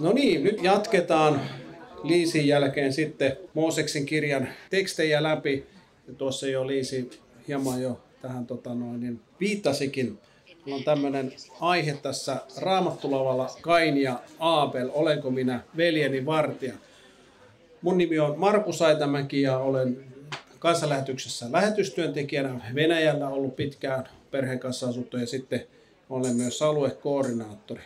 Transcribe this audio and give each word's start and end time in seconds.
No 0.00 0.12
niin, 0.12 0.44
nyt 0.44 0.62
jatketaan 0.62 1.40
Liisin 2.02 2.46
jälkeen 2.46 2.92
sitten 2.92 3.36
Mooseksen 3.54 4.06
kirjan 4.06 4.48
tekstejä 4.70 5.22
läpi. 5.22 5.66
Ja 6.08 6.14
tuossa 6.14 6.46
jo 6.46 6.66
Liisi 6.66 7.10
hieman 7.48 7.82
jo 7.82 8.00
tähän 8.22 8.46
tota 8.46 8.74
noin, 8.74 9.00
niin 9.00 9.20
viittasikin. 9.40 10.18
Meillä 10.64 10.78
on 10.78 10.84
tämmöinen 10.84 11.32
aihe 11.60 11.98
tässä 12.02 12.36
Raamattulavalla 12.58 13.56
Kain 13.60 13.98
ja 13.98 14.20
Aabel, 14.38 14.90
olenko 14.92 15.30
minä 15.30 15.60
veljeni 15.76 16.26
vartija. 16.26 16.74
Mun 17.82 17.98
nimi 17.98 18.18
on 18.18 18.38
Markus 18.38 18.82
Aitamäki 18.82 19.42
ja 19.42 19.58
olen 19.58 20.04
kansanlähetyksessä 20.58 21.52
lähetystyöntekijänä 21.52 22.60
Venäjällä 22.74 23.28
ollut 23.28 23.56
pitkään 23.56 24.08
perheen 24.30 24.58
kanssa 24.58 24.88
asuttu 24.88 25.16
ja 25.16 25.26
sitten 25.26 25.66
olen 26.10 26.36
myös 26.36 26.62
aluekoordinaattori. 26.62 27.82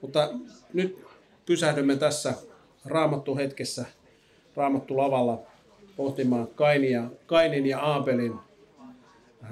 Mutta 0.00 0.30
nyt 0.72 1.11
pysähdymme 1.52 1.96
tässä 1.96 2.34
raamattu 2.84 3.36
hetkessä, 3.36 3.84
raamattu 4.56 4.96
lavalla 4.96 5.42
pohtimaan 5.96 6.46
Kainia, 6.46 7.04
Kainin 7.26 7.66
ja 7.66 7.80
Aabelin 7.80 8.34
äh, 9.44 9.50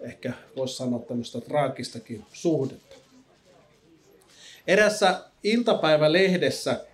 ehkä 0.00 0.32
voisi 0.56 0.76
sanoa 0.76 0.98
tämmöistä 0.98 1.40
traagistakin 1.40 2.24
suhdetta. 2.32 2.96
Erässä 4.66 5.20
iltapäivälehdessä, 5.42 6.84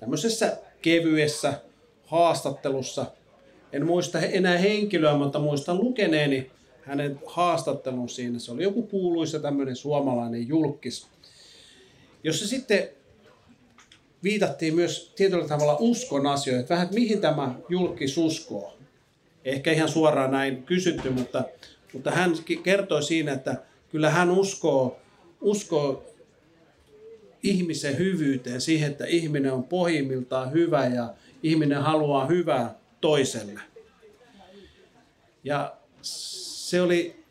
tämmöisessä 0.00 0.56
kevyessä 0.82 1.60
haastattelussa, 2.06 3.06
en 3.72 3.86
muista 3.86 4.20
enää 4.20 4.58
henkilöä, 4.58 5.14
mutta 5.14 5.38
muistan 5.38 5.78
lukeneeni 5.78 6.50
hänen 6.82 7.20
haastattelun 7.26 8.08
siinä. 8.08 8.38
Se 8.38 8.52
oli 8.52 8.62
joku 8.62 8.82
kuuluisa 8.82 9.38
tämmöinen 9.38 9.76
suomalainen 9.76 10.48
julkis, 10.48 11.06
jossa 12.24 12.48
sitten 12.48 12.95
viitattiin 14.26 14.74
myös 14.74 15.12
tietyllä 15.16 15.48
tavalla 15.48 15.76
uskon 15.80 16.26
asioihin, 16.26 16.60
että 16.60 16.74
vähän, 16.74 16.84
että 16.84 16.94
mihin 16.94 17.20
tämä 17.20 17.54
julkis 17.68 18.18
uskoo. 18.18 18.78
Ehkä 19.44 19.72
ihan 19.72 19.88
suoraan 19.88 20.30
näin 20.30 20.62
kysytty, 20.62 21.10
mutta, 21.10 21.44
mutta 21.92 22.10
hän 22.10 22.30
kertoi 22.62 23.02
siinä, 23.02 23.32
että 23.32 23.62
kyllä 23.90 24.10
hän 24.10 24.30
uskoo, 24.30 25.00
uskoo 25.40 26.04
ihmisen 27.42 27.98
hyvyyteen, 27.98 28.60
siihen, 28.60 28.90
että 28.90 29.06
ihminen 29.06 29.52
on 29.52 29.64
pohjimmiltaan 29.64 30.52
hyvä 30.52 30.86
ja 30.86 31.14
ihminen 31.42 31.82
haluaa 31.82 32.26
hyvää 32.26 32.74
toiselle. 33.00 33.60
Ja 35.44 35.76
se 36.02 36.80
oli 36.80 37.24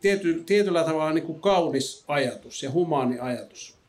tiety, 0.00 0.42
tietyllä 0.46 0.84
tavalla 0.84 1.12
niin 1.12 1.26
kuin 1.26 1.40
kaunis 1.40 2.04
ajatus 2.08 2.62
ja 2.62 2.70
humaani 2.70 3.18
ajatus 3.18 3.81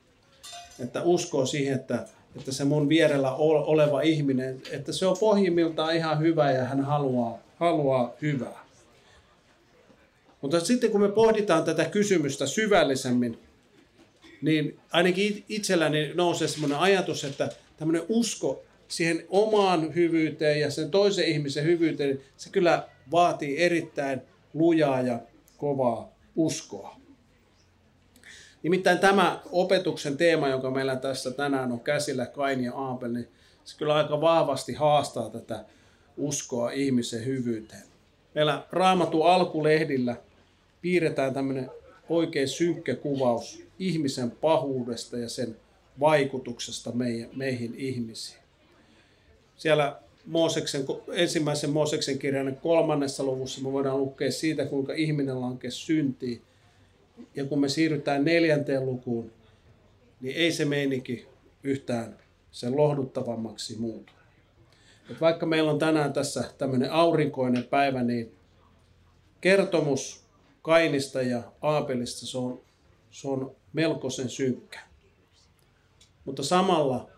että 0.79 1.03
uskoo 1.03 1.45
siihen, 1.45 1.75
että, 1.75 2.05
että 2.35 2.52
se 2.52 2.63
mun 2.63 2.89
vierellä 2.89 3.35
oleva 3.35 4.02
ihminen, 4.02 4.61
että 4.71 4.91
se 4.91 5.05
on 5.05 5.17
pohjimmiltaan 5.19 5.95
ihan 5.95 6.19
hyvä 6.19 6.52
ja 6.52 6.63
hän 6.63 6.81
haluaa, 6.81 7.39
haluaa 7.55 8.13
hyvää. 8.21 8.63
Mutta 10.41 10.59
sitten 10.59 10.91
kun 10.91 11.01
me 11.01 11.09
pohditaan 11.09 11.63
tätä 11.63 11.85
kysymystä 11.85 12.45
syvällisemmin, 12.45 13.39
niin 14.41 14.79
ainakin 14.91 15.44
itselläni 15.49 16.11
nousee 16.13 16.47
sellainen 16.47 16.77
ajatus, 16.77 17.23
että 17.23 17.49
tämmöinen 17.77 18.03
usko 18.09 18.63
siihen 18.88 19.25
omaan 19.29 19.95
hyvyyteen 19.95 20.59
ja 20.59 20.71
sen 20.71 20.91
toisen 20.91 21.25
ihmisen 21.25 21.63
hyvyyteen, 21.63 22.21
se 22.38 22.49
kyllä 22.49 22.88
vaatii 23.11 23.57
erittäin 23.57 24.21
lujaa 24.53 25.01
ja 25.01 25.19
kovaa 25.57 26.13
uskoa. 26.35 27.02
Nimittäin 28.64 29.00
tämä 29.00 29.42
opetuksen 29.52 30.17
teema, 30.17 30.47
joka 30.47 30.72
meillä 30.72 30.95
tässä 30.95 31.31
tänään 31.31 31.72
on 31.72 31.80
käsillä, 31.80 32.25
Kain 32.25 32.64
ja 32.64 32.73
Aapel, 32.73 33.11
niin 33.11 33.28
se 33.64 33.78
kyllä 33.78 33.95
aika 33.95 34.22
vahvasti 34.22 34.73
haastaa 34.73 35.30
tätä 35.30 35.66
uskoa 36.17 36.72
ihmisen 36.72 37.25
hyvyyteen. 37.25 37.84
Meillä 38.36 38.64
Raamatu 38.72 39.23
alkulehdillä 39.23 40.16
piirretään 40.81 41.34
tämmöinen 41.34 41.72
oikein 42.09 42.47
synkkä 42.47 42.96
kuvaus 42.96 43.63
ihmisen 43.79 44.31
pahuudesta 44.31 45.18
ja 45.18 45.29
sen 45.29 45.56
vaikutuksesta 46.00 46.91
meihin 47.35 47.75
ihmisiin. 47.78 48.40
Siellä 49.57 50.00
Mooseksen, 50.25 50.85
ensimmäisen 51.13 51.69
Mooseksen 51.69 52.19
kirjan 52.19 52.57
kolmannessa 52.62 53.23
luvussa 53.23 53.62
me 53.62 53.72
voidaan 53.72 53.97
lukea 53.97 54.31
siitä, 54.31 54.66
kuinka 54.66 54.94
ihminen 54.94 55.41
lankesi 55.41 55.78
syntiin– 55.78 56.41
ja 57.35 57.46
kun 57.46 57.59
me 57.59 57.69
siirrytään 57.69 58.25
neljänteen 58.25 58.85
lukuun, 58.85 59.31
niin 60.22 60.35
ei 60.35 60.51
se 60.51 60.66
meininki 60.66 61.28
yhtään 61.63 62.18
sen 62.51 62.78
lohduttavammaksi 62.78 63.78
muutu. 63.78 64.13
Et 65.09 65.22
vaikka 65.22 65.46
meillä 65.46 65.72
on 65.72 65.79
tänään 65.79 66.13
tässä 66.13 66.44
tämmöinen 66.57 66.91
aurinkoinen 66.91 67.63
päivä, 67.63 68.03
niin 68.03 68.35
kertomus 69.41 70.23
Kainista 70.62 71.22
ja 71.22 71.44
Aapelista 71.62 72.25
se 72.25 72.38
on, 72.38 72.62
se 73.12 73.28
on 73.28 73.56
melkoisen 73.73 74.29
synkkä. 74.29 74.79
Mutta 76.25 76.44
samalla 76.44 77.09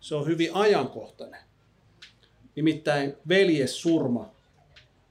se 0.00 0.14
on 0.14 0.26
hyvin 0.26 0.54
ajankohtainen. 0.54 1.40
Nimittäin 2.56 3.16
veljessurma, 3.28 4.30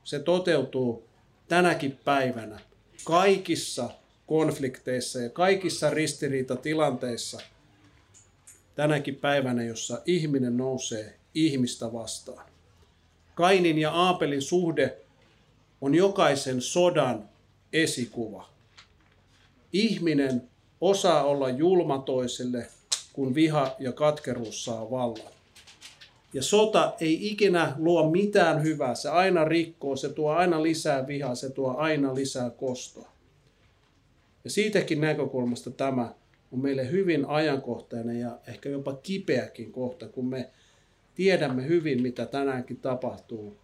se 0.04 0.20
toteutuu 0.20 1.04
tänäkin 1.48 2.00
päivänä 2.06 2.60
kaikissa 3.04 3.90
konflikteissa 4.30 5.20
ja 5.20 5.30
kaikissa 5.30 5.90
ristiriitatilanteissa 5.90 7.42
tänäkin 8.76 9.16
päivänä, 9.16 9.64
jossa 9.64 10.02
ihminen 10.06 10.58
nousee 10.58 11.16
ihmistä 11.34 11.94
vastaan. 11.94 12.46
Kainin 13.36 13.78
ja 13.78 13.92
Aapelin 13.92 14.42
suhde 14.42 14.98
on 15.82 15.96
jokaisen 15.96 16.62
sodan 16.62 17.30
esikuva. 17.74 18.50
Ihminen 19.74 20.50
osaa 20.82 21.24
olla 21.24 21.50
julma 21.50 21.98
toiselle, 21.98 22.68
kun 23.14 23.36
viha 23.36 23.76
ja 23.80 23.92
katkeruus 23.92 24.66
saa 24.66 24.92
vallan. 24.92 25.34
Ja 26.34 26.44
sota 26.44 26.94
ei 27.00 27.32
ikinä 27.32 27.76
luo 27.78 28.12
mitään 28.12 28.64
hyvää, 28.64 28.96
se 28.96 29.10
aina 29.10 29.46
rikkoo, 29.46 29.96
se 29.96 30.10
tuo 30.10 30.32
aina 30.32 30.64
lisää 30.64 31.08
vihaa, 31.08 31.36
se 31.36 31.50
tuo 31.50 31.76
aina 31.78 32.16
lisää 32.16 32.50
kostoa. 32.50 33.19
Ja 34.44 34.50
siitäkin 34.50 35.02
näkökulmasta 35.02 35.72
tämä 35.72 36.14
on 36.52 36.60
meille 36.62 36.92
hyvin 36.92 37.26
ajankohtainen 37.26 38.20
ja 38.20 38.40
ehkä 38.48 38.70
jopa 38.70 38.94
kipeäkin 38.94 39.72
kohta, 39.72 40.08
kun 40.08 40.26
me 40.26 40.50
tiedämme 41.16 41.68
hyvin, 41.68 42.02
mitä 42.02 42.26
tänäänkin 42.26 42.78
tapahtuu 42.78 43.58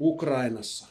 Ukrainassa. 0.00 0.86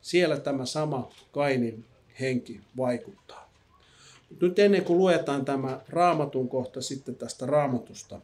Siellä 0.00 0.40
tämä 0.40 0.66
sama 0.66 1.10
Kainin 1.32 1.84
henki 2.20 2.60
vaikuttaa. 2.76 3.52
Nyt 4.40 4.58
ennen 4.58 4.84
kuin 4.84 4.98
luetaan 4.98 5.44
tämä 5.44 5.80
raamatun 5.88 6.48
kohta 6.48 6.80
sitten 6.80 7.16
tästä 7.16 7.46
raamatusta, 7.46 8.20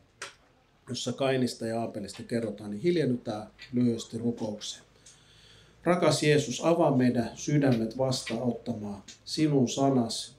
jossa 0.89 1.13
Kainista 1.13 1.67
ja 1.67 1.81
Aapelista 1.81 2.23
kerrotaan, 2.23 2.71
niin 2.71 2.83
hiljennytään 2.83 3.47
lyhyesti 3.73 4.19
rukoukseen. 4.19 4.84
Rakas 5.85 6.23
Jeesus, 6.23 6.65
avaa 6.65 6.97
meidän 6.97 7.31
sydämet 7.35 7.99
vastaanottamaan 7.99 9.03
sinun 9.25 9.69
sanas 9.69 10.37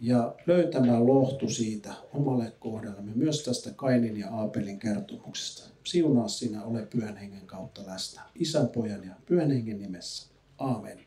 ja 0.00 0.34
löytämään 0.46 1.06
lohtu 1.06 1.48
siitä 1.48 1.94
omalle 2.12 2.52
kohdallamme, 2.60 3.12
myös 3.14 3.44
tästä 3.44 3.70
Kainin 3.76 4.16
ja 4.16 4.30
Aapelin 4.30 4.78
kertomuksesta. 4.78 5.70
Siunaa 5.84 6.28
sinä, 6.28 6.64
ole 6.64 6.86
pyhän 6.86 7.16
hengen 7.16 7.46
kautta 7.46 7.82
läsnä. 7.86 8.22
Isän, 8.34 8.68
pojan 8.68 9.04
ja 9.04 9.14
pyhän 9.26 9.50
hengen 9.50 9.78
nimessä. 9.78 10.28
Aamen. 10.58 10.98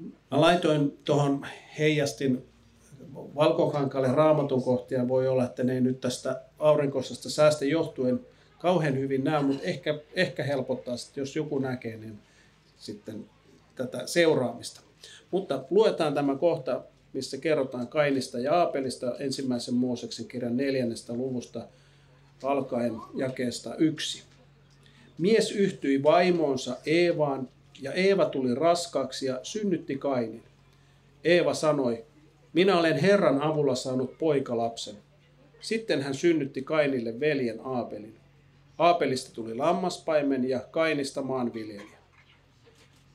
Mä 0.00 0.40
laitoin 0.40 0.98
tuohon 1.04 1.46
heijastin 1.78 2.44
valkokankaalle 3.14 4.12
raamatun 4.12 4.62
kohtia. 4.62 5.08
Voi 5.08 5.28
olla, 5.28 5.44
että 5.44 5.64
ne 5.64 5.74
ei 5.74 5.80
nyt 5.80 6.00
tästä 6.00 6.42
aurinkoisesta 6.58 7.30
säästä 7.30 7.64
johtuen 7.64 8.20
kauhean 8.64 8.98
hyvin 8.98 9.24
näe, 9.24 9.42
mutta 9.42 9.62
ehkä, 9.62 9.98
ehkä 10.14 10.42
helpottaa, 10.42 10.94
että 10.94 11.20
jos 11.20 11.36
joku 11.36 11.58
näkee, 11.58 11.96
niin 11.96 12.18
sitten 12.78 13.24
tätä 13.76 14.06
seuraamista. 14.06 14.80
Mutta 15.30 15.64
luetaan 15.70 16.14
tämä 16.14 16.36
kohta, 16.36 16.82
missä 17.12 17.36
kerrotaan 17.36 17.88
Kainista 17.88 18.38
ja 18.38 18.54
Aapelista 18.54 19.16
ensimmäisen 19.18 19.74
Mooseksen 19.74 20.26
kirjan 20.26 20.56
neljännestä 20.56 21.12
luvusta 21.12 21.68
alkaen 22.42 22.92
jakeesta 23.14 23.74
yksi. 23.74 24.22
Mies 25.18 25.52
yhtyi 25.52 26.02
vaimoonsa 26.02 26.76
Eevaan 26.86 27.48
ja 27.80 27.92
Eeva 27.92 28.24
tuli 28.24 28.54
raskaaksi 28.54 29.26
ja 29.26 29.40
synnytti 29.42 29.96
Kainin. 29.96 30.42
Eeva 31.24 31.54
sanoi, 31.54 32.04
minä 32.52 32.78
olen 32.78 32.96
Herran 32.96 33.42
avulla 33.42 33.74
saanut 33.74 34.18
poikalapsen. 34.18 34.94
Sitten 35.60 36.02
hän 36.02 36.14
synnytti 36.14 36.62
Kainille 36.62 37.20
veljen 37.20 37.60
Aapelin. 37.64 38.23
Aapelista 38.78 39.32
tuli 39.32 39.54
lammaspaimen 39.54 40.48
ja 40.48 40.60
Kainista 40.60 41.22
maanviljelijä. 41.22 41.98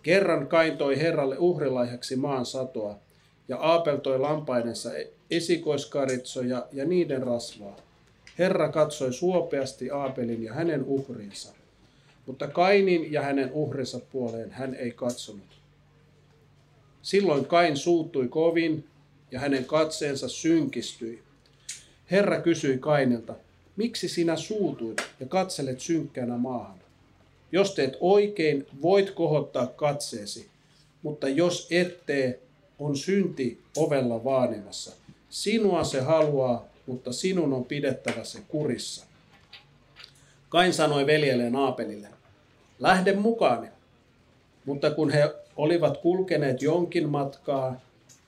Kerran 0.04 0.48
Kain 0.48 0.78
toi 0.78 1.00
Herralle 1.00 1.38
uhrilaihaksi 1.38 2.16
maan 2.16 2.46
satoa, 2.46 3.00
ja 3.48 3.58
Aapel 3.58 3.98
toi 3.98 4.20
lampaidensa 4.20 4.90
esikoiskaritsoja 5.32 6.68
ja 6.72 6.86
niiden 6.86 7.24
rasvaa. 7.24 7.76
Herra 8.38 8.70
katsoi 8.70 9.14
suopeasti 9.14 9.92
Aapelin 9.92 10.44
ja 10.44 10.54
hänen 10.54 10.84
uhrinsa, 10.84 11.54
mutta 12.26 12.48
Kainin 12.48 13.12
ja 13.12 13.22
hänen 13.22 13.52
uhrinsa 13.54 14.00
puoleen 14.12 14.52
hän 14.52 14.76
ei 14.76 14.92
katsonut. 14.92 15.60
Silloin 17.02 17.46
Kain 17.46 17.78
suuttui 17.78 18.28
kovin 18.28 18.88
ja 19.32 19.40
hänen 19.40 19.66
katseensa 19.66 20.30
synkistyi. 20.30 21.24
Herra 22.12 22.42
kysyi 22.42 22.78
Kainilta, 22.78 23.36
miksi 23.80 24.10
sinä 24.10 24.36
suutuit 24.36 25.02
ja 25.20 25.26
katselet 25.26 25.80
synkkänä 25.80 26.38
maahan? 26.38 26.80
Jos 27.52 27.76
teet 27.76 27.98
oikein, 28.00 28.68
voit 28.81 29.12
kohottaa 29.12 29.68
katseesi, 29.68 30.48
mutta 31.04 31.30
jos 31.30 31.68
et 31.72 32.06
tee, 32.06 32.40
on 32.80 32.98
synti 32.98 33.62
ovella 33.78 34.24
vaanimassa. 34.24 34.92
Sinua 35.30 35.84
se 35.84 36.02
haluaa, 36.02 36.66
mutta 36.86 37.14
sinun 37.14 37.54
on 37.54 37.66
pidettävä 37.66 38.24
se 38.24 38.40
kurissa. 38.48 39.06
Kain 40.50 40.74
sanoi 40.74 41.06
veljelleen 41.06 41.56
Aapelille, 41.56 42.08
lähde 42.80 43.14
mukaani. 43.14 43.68
Mutta 44.66 44.92
kun 44.92 45.12
he 45.12 45.34
olivat 45.56 45.98
kulkeneet 45.98 46.62
jonkin 46.62 47.10
matkaa, 47.10 47.82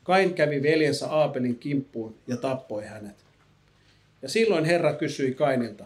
Kain 0.03 0.33
kävi 0.33 0.63
veljensä 0.63 1.07
Aapelin 1.07 1.57
kimppuun 1.57 2.15
ja 2.27 2.37
tappoi 2.37 2.85
hänet. 2.85 3.20
Ja 4.21 4.29
silloin 4.29 4.65
Herra 4.65 4.93
kysyi 4.93 5.33
Kainilta, 5.33 5.85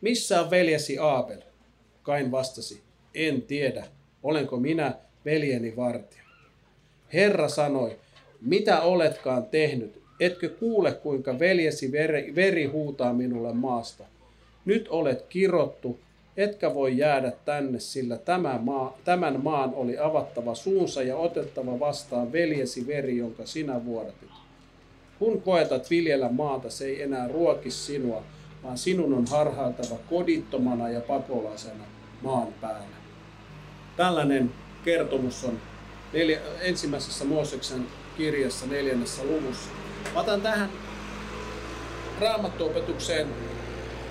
missä 0.00 0.40
on 0.40 0.50
veljesi 0.50 0.98
Aapel? 0.98 1.40
Kain 2.02 2.30
vastasi, 2.30 2.80
en 3.14 3.42
tiedä, 3.42 3.84
olenko 4.22 4.56
minä 4.56 4.94
veljeni 5.24 5.76
vartija. 5.76 6.22
Herra 7.12 7.48
sanoi, 7.48 7.96
mitä 8.40 8.80
oletkaan 8.80 9.46
tehnyt, 9.46 10.02
etkö 10.20 10.48
kuule 10.48 10.92
kuinka 10.92 11.38
veljesi 11.38 11.92
veri, 11.92 12.34
veri 12.34 12.64
huutaa 12.64 13.12
minulle 13.12 13.52
maasta. 13.52 14.04
Nyt 14.64 14.88
olet 14.88 15.22
kirottu, 15.28 15.98
etkä 16.36 16.74
voi 16.74 16.98
jäädä 16.98 17.32
tänne, 17.44 17.80
sillä 17.80 18.16
tämä 18.16 18.58
maa, 18.62 18.98
tämän 19.04 19.44
maan 19.44 19.74
oli 19.74 19.98
avattava 19.98 20.54
suunsa 20.54 21.02
ja 21.02 21.16
otettava 21.16 21.80
vastaan 21.80 22.32
veljesi 22.32 22.86
veri, 22.86 23.16
jonka 23.16 23.46
sinä 23.46 23.84
vuodatit. 23.84 24.43
Kun 25.18 25.42
koetat 25.42 25.90
viljellä 25.90 26.28
maata, 26.28 26.70
se 26.70 26.86
ei 26.86 27.02
enää 27.02 27.28
ruoki 27.28 27.70
sinua, 27.70 28.22
vaan 28.62 28.78
sinun 28.78 29.14
on 29.14 29.26
harhailtava 29.30 29.98
kodittomana 30.10 30.88
ja 30.88 31.00
pakolaisena 31.00 31.84
maan 32.22 32.48
päällä. 32.60 32.96
Tällainen 33.96 34.50
kertomus 34.84 35.44
on 35.44 35.60
neljä, 36.12 36.40
ensimmäisessä 36.60 37.24
Mooseksen 37.24 37.86
kirjassa 38.16 38.66
neljännessä 38.66 39.24
luvussa. 39.24 39.70
Mä 40.14 40.20
otan 40.20 40.40
tähän 40.40 40.68
raamattuopetukseen 42.20 43.26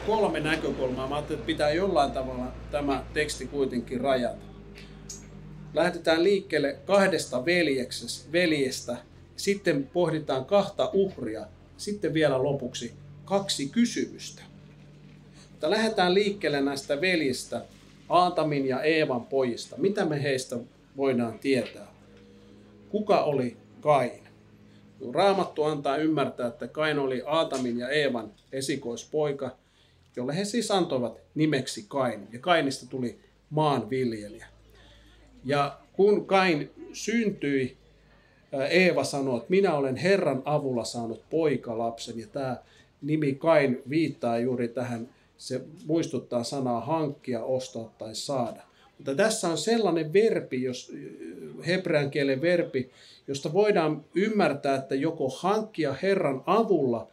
kolme 0.07 0.39
näkökulmaa. 0.39 1.07
Mä 1.07 1.15
ajattelin, 1.15 1.39
että 1.39 1.47
pitää 1.47 1.71
jollain 1.71 2.11
tavalla 2.11 2.47
tämä 2.71 3.03
teksti 3.13 3.47
kuitenkin 3.47 4.01
rajata. 4.01 4.45
Lähdetään 5.73 6.23
liikkeelle 6.23 6.77
kahdesta 6.85 7.45
veljestä, 8.31 8.97
sitten 9.35 9.89
pohditaan 9.93 10.45
kahta 10.45 10.89
uhria, 10.93 11.45
sitten 11.77 12.13
vielä 12.13 12.43
lopuksi 12.43 12.93
kaksi 13.25 13.69
kysymystä. 13.69 14.41
Mutta 15.51 15.69
lähdetään 15.69 16.13
liikkeelle 16.13 16.61
näistä 16.61 17.01
veljistä, 17.01 17.65
Aatamin 18.09 18.67
ja 18.67 18.81
Eevan 18.81 19.25
pojista. 19.25 19.75
Mitä 19.77 20.05
me 20.05 20.23
heistä 20.23 20.57
voidaan 20.97 21.39
tietää? 21.39 21.87
Kuka 22.89 23.23
oli 23.23 23.57
Kain? 23.81 24.23
Raamattu 25.13 25.63
antaa 25.63 25.97
ymmärtää, 25.97 26.47
että 26.47 26.67
Kain 26.67 26.99
oli 26.99 27.23
Aatamin 27.25 27.79
ja 27.79 27.89
Eevan 27.89 28.31
esikoispoika, 28.51 29.57
jolle 30.15 30.37
he 30.37 30.45
siis 30.45 30.71
antoivat 30.71 31.17
nimeksi 31.35 31.85
Kain. 31.87 32.27
Ja 32.31 32.39
Kainista 32.39 32.85
tuli 32.85 33.19
maanviljelijä. 33.49 34.47
Ja 35.45 35.79
kun 35.93 36.25
Kain 36.25 36.71
syntyi, 36.93 37.77
Eeva 38.61 39.03
sanoi, 39.03 39.37
että 39.37 39.49
minä 39.49 39.73
olen 39.73 39.95
Herran 39.95 40.41
avulla 40.45 40.83
saanut 40.83 41.23
poikalapsen. 41.29 42.19
Ja 42.19 42.27
tämä 42.27 42.57
nimi 43.01 43.35
Kain 43.35 43.81
viittaa 43.89 44.39
juuri 44.39 44.67
tähän, 44.67 45.09
se 45.37 45.61
muistuttaa 45.85 46.43
sanaa 46.43 46.81
hankkia, 46.81 47.43
ostaa 47.43 47.93
tai 47.97 48.15
saada. 48.15 48.61
Mutta 48.97 49.15
tässä 49.15 49.47
on 49.47 49.57
sellainen 49.57 50.13
verbi, 50.13 50.63
jos, 50.63 50.91
hebrean 51.67 52.11
kielen 52.11 52.41
verbi, 52.41 52.89
josta 53.27 53.53
voidaan 53.53 54.05
ymmärtää, 54.15 54.75
että 54.75 54.95
joko 54.95 55.29
hankkia 55.29 55.95
Herran 56.01 56.43
avulla 56.45 57.07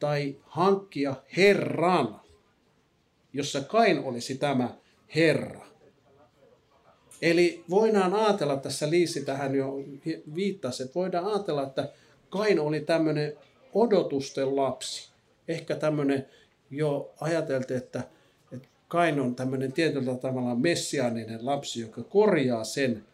tai 0.00 0.36
hankkia 0.42 1.14
Herran, 1.36 2.20
jossa 3.32 3.60
Kain 3.60 3.98
olisi 3.98 4.38
tämä 4.38 4.74
Herra. 5.14 5.73
Eli 7.22 7.64
voidaan 7.70 8.14
ajatella, 8.14 8.56
tässä 8.56 8.90
Liisi 8.90 9.24
tähän 9.24 9.54
jo 9.54 9.74
viittasi, 10.34 10.82
että 10.82 10.94
voidaan 10.94 11.26
ajatella, 11.26 11.62
että 11.62 11.88
Kain 12.30 12.60
oli 12.60 12.80
tämmöinen 12.80 13.32
odotusten 13.74 14.56
lapsi. 14.56 15.10
Ehkä 15.48 15.76
tämmöinen 15.76 16.26
jo 16.70 17.14
ajateltiin, 17.20 17.78
että, 17.78 18.02
että 18.52 18.68
Kain 18.88 19.20
on 19.20 19.34
tämmöinen 19.34 19.72
tietyllä 19.72 20.14
tavalla 20.14 20.54
messiaaninen 20.54 21.46
lapsi, 21.46 21.80
joka 21.80 22.02
korjaa 22.02 22.64
sen, 22.64 23.04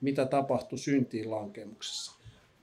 mitä 0.00 0.26
tapahtui 0.26 0.78
syntiin 0.78 1.30
lankemuksessa. 1.30 2.12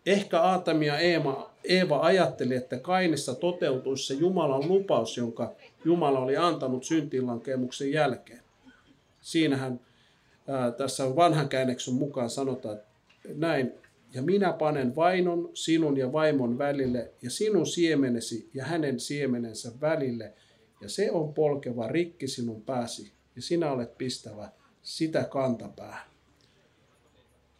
Ehkä 0.05 0.41
Aatami 0.41 0.85
ja 0.87 0.99
Eeva, 0.99 1.51
Eeva 1.63 1.99
ajatteli, 1.99 2.55
että 2.55 2.77
Kainissa 2.77 3.35
toteutuisi 3.35 4.07
se 4.07 4.13
Jumalan 4.13 4.67
lupaus, 4.67 5.17
jonka 5.17 5.55
Jumala 5.85 6.19
oli 6.19 6.37
antanut 6.37 6.83
syntiinlankemuksen 6.83 7.91
jälkeen. 7.91 8.41
Siinähän 9.21 9.79
ää, 10.47 10.71
tässä 10.71 11.15
vanhan 11.15 11.49
käänneksen 11.49 11.93
mukaan 11.93 12.29
sanotaan 12.29 12.79
näin, 13.35 13.71
ja 14.13 14.21
minä 14.21 14.53
panen 14.53 14.95
vainon 14.95 15.49
sinun 15.53 15.97
ja 15.97 16.11
vaimon 16.13 16.57
välille 16.57 17.11
ja 17.21 17.29
sinun 17.29 17.65
siemenesi 17.65 18.49
ja 18.53 18.65
hänen 18.65 18.99
siemenensä 18.99 19.71
välille, 19.81 20.33
ja 20.81 20.89
se 20.89 21.11
on 21.11 21.33
polkeva 21.33 21.87
rikki 21.87 22.27
sinun 22.27 22.61
pääsi, 22.61 23.11
ja 23.35 23.41
sinä 23.41 23.71
olet 23.71 23.97
pistävä 23.97 24.49
sitä 24.83 25.23
kantapäähän. 25.23 26.07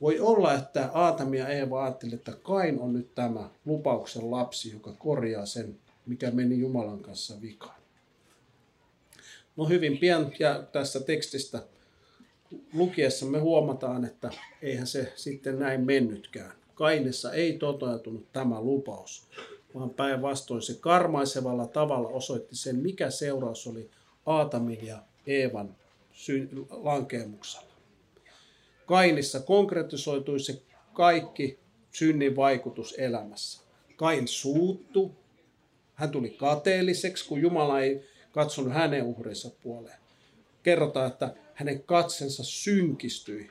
Voi 0.02 0.20
olla, 0.20 0.54
että 0.54 0.90
Aatami 0.94 1.38
ja 1.38 1.48
Eeva 1.48 1.84
ajattelivat, 1.84 2.20
että 2.20 2.32
Kain 2.44 2.80
on 2.80 2.94
nyt 2.94 3.16
tämä 3.16 3.50
lupauksen 3.66 4.32
lapsi, 4.32 4.72
joka 4.72 4.94
korjaa 4.94 5.46
sen, 5.46 5.80
mikä 6.06 6.32
meni 6.32 6.60
Jumalan 6.60 7.00
kanssa 7.00 7.42
vikaan. 7.42 7.82
No 9.56 9.66
hyvin 9.66 9.98
pian 9.98 10.32
ja 10.40 10.64
tässä 10.72 11.00
tekstistä 11.00 11.64
lukiessa 12.74 13.26
me 13.26 13.40
huomataan, 13.40 14.06
että 14.06 14.30
eihän 14.62 14.88
se 14.88 15.14
sitten 15.16 15.60
näin 15.60 15.82
mennytkään. 15.86 16.52
Kainessa 16.76 17.34
ei 17.34 17.58
toteutunut 17.58 18.34
tämä 18.34 18.62
lupaus, 18.62 19.28
vaan 19.76 19.90
päinvastoin 19.90 20.62
se 20.62 20.74
karmaisevalla 20.80 21.68
tavalla 21.68 22.10
osoitti 22.10 22.56
sen, 22.56 22.76
mikä 22.76 23.10
seuraus 23.10 23.68
oli 23.68 23.90
Aatamin 24.26 24.86
ja 24.86 25.04
Eevan 25.28 25.76
lankeemuksella. 26.70 27.68
Kainissa 28.86 29.40
konkretisoitui 29.40 30.40
se 30.40 30.62
kaikki 30.94 31.60
synnin 31.92 32.36
vaikutus 32.36 32.96
elämässä. 32.98 33.62
Kain 33.96 34.28
suuttu, 34.28 35.12
hän 35.94 36.12
tuli 36.12 36.30
kateelliseksi, 36.30 37.28
kun 37.28 37.42
Jumala 37.42 37.80
ei 37.80 38.04
katsonut 38.32 38.74
hänen 38.74 39.04
uhrinsa 39.04 39.52
puoleen. 39.64 40.00
Kerrotaan, 40.64 41.08
että 41.08 41.36
hänen 41.58 41.84
katsensa 41.84 42.44
synkistyi. 42.44 43.50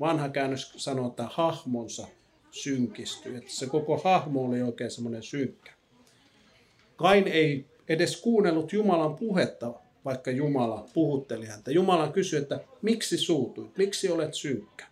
Vanha 0.00 0.28
käännös 0.28 0.72
sanoo, 0.76 1.08
että 1.08 1.28
hahmonsa 1.30 2.06
synkistyi. 2.50 3.36
Että 3.36 3.50
se 3.50 3.66
koko 3.66 3.98
hahmo 3.98 4.44
oli 4.44 4.62
oikein 4.62 4.90
semmoinen 4.90 5.22
synkkä. 5.22 5.72
Kain 6.96 7.28
ei 7.28 7.66
edes 7.88 8.16
kuunnellut 8.16 8.72
Jumalan 8.72 9.16
puhetta, 9.16 9.74
vaikka 10.04 10.30
Jumala 10.30 10.88
puhutteli 10.94 11.46
häntä. 11.46 11.70
Jumala 11.70 12.08
kysyi, 12.08 12.38
että 12.38 12.60
miksi 12.82 13.18
suutuit, 13.18 13.76
miksi 13.78 14.10
olet 14.10 14.34
synkkä? 14.34 14.86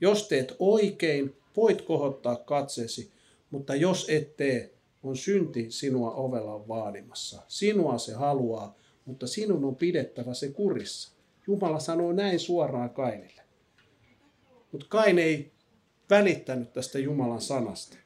Jos 0.00 0.28
teet 0.28 0.56
oikein, 0.58 1.36
voit 1.56 1.82
kohottaa 1.82 2.36
katseesi, 2.36 3.10
mutta 3.50 3.74
jos 3.74 4.06
et 4.08 4.36
tee, 4.36 4.74
on 5.02 5.16
synti 5.16 5.70
sinua 5.70 6.10
ovella 6.10 6.68
vaadimassa. 6.68 7.42
Sinua 7.48 7.98
se 7.98 8.12
haluaa, 8.12 8.78
mutta 9.04 9.26
sinun 9.26 9.64
on 9.64 9.76
pidettävä 9.76 10.34
se 10.34 10.48
kurissa. 10.48 11.11
Jumala 11.46 11.78
sanoo 11.78 12.12
näin 12.12 12.40
suoraan 12.40 12.90
Kainille. 12.90 13.42
Mutta 14.72 14.86
Kain 14.88 15.18
ei 15.18 15.52
välittänyt 16.10 16.72
tästä 16.72 16.98
Jumalan 16.98 17.40
sanasta, 17.40 17.96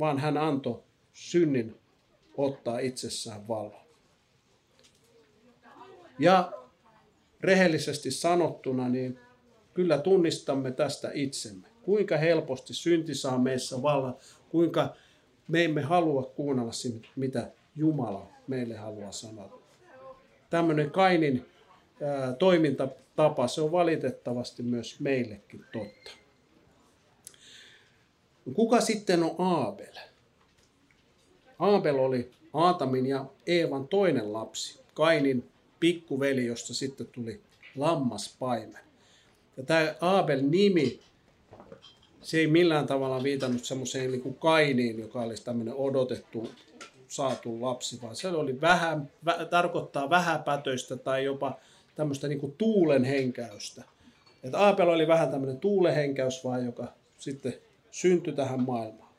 vaan 0.00 0.18
hän 0.18 0.36
antoi 0.36 0.82
synnin 1.12 1.76
ottaa 2.36 2.78
itsessään 2.78 3.48
vallan. 3.48 3.82
Ja 6.18 6.52
rehellisesti 7.40 8.10
sanottuna, 8.10 8.88
niin 8.88 9.18
kyllä 9.74 9.98
tunnistamme 9.98 10.70
tästä 10.70 11.10
itsemme. 11.14 11.68
Kuinka 11.82 12.16
helposti 12.16 12.74
synti 12.74 13.14
saa 13.14 13.38
meissä 13.38 13.82
vallan, 13.82 14.16
kuinka 14.48 14.94
me 15.48 15.64
emme 15.64 15.82
halua 15.82 16.22
kuunnella 16.22 16.72
mitä 17.16 17.50
Jumala 17.76 18.28
meille 18.46 18.76
haluaa 18.76 19.12
sanoa. 19.12 19.62
Tämmöinen 20.50 20.90
Kainin 20.90 21.51
toimintatapa, 22.38 23.48
se 23.48 23.60
on 23.60 23.72
valitettavasti 23.72 24.62
myös 24.62 25.00
meillekin 25.00 25.64
totta. 25.72 26.10
Kuka 28.54 28.80
sitten 28.80 29.22
on 29.22 29.34
Aabel? 29.38 29.94
Aabel 31.58 31.98
oli 31.98 32.30
Aatamin 32.52 33.06
ja 33.06 33.24
Eevan 33.46 33.88
toinen 33.88 34.32
lapsi, 34.32 34.80
Kainin 34.94 35.48
pikkuveli, 35.80 36.46
josta 36.46 36.74
sitten 36.74 37.06
tuli 37.06 37.40
lammaspaimen. 37.76 38.82
Ja 39.56 39.62
tämä 39.62 39.94
Aabel-nimi, 40.00 41.00
se 42.22 42.38
ei 42.38 42.46
millään 42.46 42.86
tavalla 42.86 43.22
viitannut 43.22 43.64
semmoiseen 43.64 44.10
niin 44.10 44.34
Kainiin, 44.34 44.98
joka 44.98 45.22
olisi 45.22 45.44
tämmöinen 45.44 45.74
odotettu 45.74 46.50
saatu 47.08 47.62
lapsi, 47.62 48.02
vaan 48.02 48.16
se 48.16 48.28
oli 48.28 48.60
vähän, 48.60 49.10
vä, 49.24 49.46
tarkoittaa 49.50 50.10
vähäpätöistä 50.10 50.96
tai 50.96 51.24
jopa 51.24 51.58
tämmöistä 51.94 52.28
niin 52.28 52.54
tuulen 52.58 53.04
henkäystä. 53.04 53.84
Et 54.42 54.54
Aapel 54.54 54.88
oli 54.88 55.08
vähän 55.08 55.30
tämmöinen 55.30 55.60
tuulenhenkäys 55.60 56.44
vaan, 56.44 56.64
joka 56.64 56.92
sitten 57.18 57.54
syntyi 57.90 58.32
tähän 58.32 58.62
maailmaan. 58.62 59.12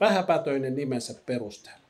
Vähäpätöinen 0.00 0.76
nimensä 0.76 1.14
perusteella. 1.26 1.88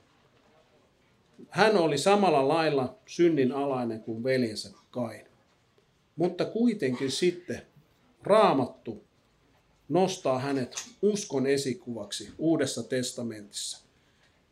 Hän 1.51 1.77
oli 1.77 1.99
samalla 1.99 2.49
lailla 2.49 2.99
synnin 3.07 3.53
alainen 3.53 4.01
kuin 4.01 4.25
veljensä 4.25 4.71
Kain. 4.91 5.27
Mutta 6.17 6.45
kuitenkin 6.45 7.11
sitten 7.11 7.63
raamattu 8.23 9.05
nostaa 9.89 10.39
hänet 10.39 10.75
uskon 11.03 11.47
esikuvaksi 11.47 12.33
Uudessa 12.39 12.83
testamentissa. 12.83 13.85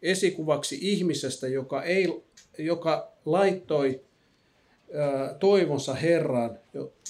Esikuvaksi 0.02 0.78
ihmisestä, 0.80 1.48
joka, 1.48 1.82
ei, 1.82 2.22
joka 2.58 3.12
laittoi 3.24 4.04
toivonsa 5.40 5.94
Herraan, 5.94 6.58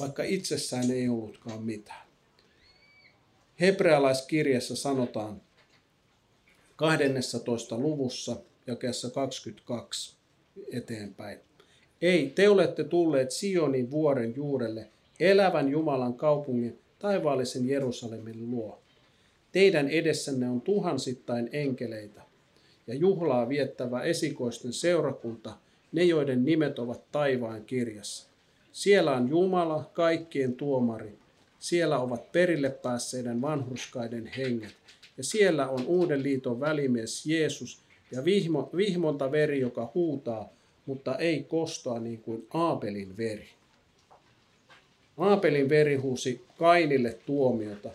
vaikka 0.01 0.23
itsessään 0.23 0.91
ei 0.91 1.09
ollutkaan 1.09 1.63
mitään. 1.63 2.07
Hebrealaiskirjassa 3.61 4.77
sanotaan 4.77 5.41
12. 6.77 7.79
luvussa 7.79 8.37
jakeessa 8.67 9.11
22 9.11 10.17
eteenpäin. 10.73 11.39
Ei, 12.03 12.33
te 12.35 12.49
olette 12.49 12.85
tulleet 12.85 13.31
Sionin 13.31 13.91
vuoren 13.91 14.37
juurelle, 14.37 14.89
elävän 15.21 15.69
Jumalan 15.69 16.15
kaupungin, 16.15 16.79
taivaallisen 16.99 17.69
Jerusalemin 17.69 18.51
luo. 18.51 18.83
Teidän 19.53 19.89
edessänne 19.89 20.49
on 20.49 20.61
tuhansittain 20.61 21.49
enkeleitä 21.53 22.23
ja 22.87 22.95
juhlaa 22.95 23.49
viettävä 23.49 24.03
esikoisten 24.03 24.73
seurakunta, 24.73 25.57
ne 25.97 26.05
joiden 26.05 26.45
nimet 26.45 26.79
ovat 26.79 27.13
taivaan 27.13 27.65
kirjassa. 27.65 28.29
Siellä 28.73 29.13
on 29.13 29.29
Jumala, 29.29 29.91
kaikkien 29.93 30.55
tuomari. 30.55 31.19
Siellä 31.59 31.99
ovat 31.99 32.33
perille 32.33 32.71
päässeiden 32.71 33.43
vanhurskaiden 33.43 34.27
henget. 34.27 34.75
Ja 35.17 35.25
siellä 35.25 35.69
on 35.69 35.87
uuden 35.87 36.23
liiton 36.23 36.61
välimies 36.61 37.27
Jeesus 37.27 37.81
ja 38.13 38.25
vihmo, 38.25 38.71
vihmonta 38.77 39.33
veri, 39.33 39.61
joka 39.61 39.91
huutaa, 39.95 40.49
mutta 40.87 41.19
ei 41.19 41.43
kostoa 41.43 42.01
niin 42.01 42.19
kuin 42.23 42.47
Aapelin 42.55 43.17
veri. 43.17 43.49
Aapelin 45.17 45.69
veri 45.69 45.97
huusi 45.97 46.45
Kainille 46.59 47.19
tuomiota, 47.27 47.91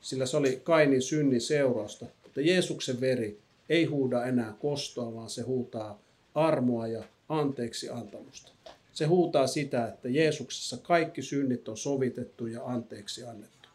sillä 0.00 0.26
se 0.26 0.36
oli 0.36 0.60
Kainin 0.64 1.02
synnin 1.02 1.40
seurausta, 1.40 2.06
mutta 2.22 2.40
Jeesuksen 2.40 3.00
veri 3.00 3.38
ei 3.68 3.84
huuda 3.84 4.24
enää 4.24 4.54
kostoa, 4.60 5.14
vaan 5.14 5.30
se 5.30 5.42
huutaa 5.42 6.07
armoa 6.46 6.86
ja 6.86 7.04
anteeksi 7.28 7.88
antamusta. 7.90 8.52
Se 8.92 9.06
huutaa 9.06 9.46
sitä, 9.46 9.88
että 9.88 10.08
Jeesuksessa 10.08 10.76
kaikki 10.76 11.22
synnit 11.22 11.68
on 11.68 11.76
sovitettu 11.76 12.46
ja 12.46 12.64
anteeksi 12.64 13.24
annettu. 13.24 13.68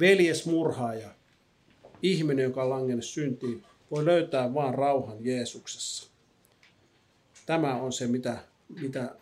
Veljes 0.00 0.46
murhaaja, 0.46 1.10
ihminen, 2.02 2.42
joka 2.42 2.62
on 2.62 2.70
langennut 2.70 3.04
syntiin, 3.04 3.62
voi 3.90 4.04
löytää 4.04 4.54
vain 4.54 4.74
rauhan 4.74 5.24
Jeesuksessa. 5.24 6.10
Tämä 7.46 7.74
on 7.74 7.92
se, 7.92 8.06
mitä, 8.06 8.38
mitä 8.80 9.14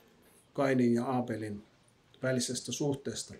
Kainin 0.53 0.95
ja 0.95 1.05
Aabelin 1.05 1.63
välisestä 2.23 2.73
suhteesta 2.73 3.35